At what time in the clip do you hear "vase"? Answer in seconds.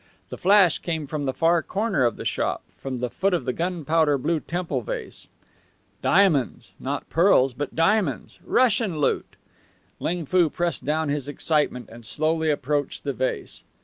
4.81-5.27, 13.13-13.63